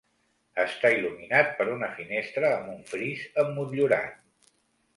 [0.61, 4.21] Està il·luminat per una finestra amb un fris emmotllurat.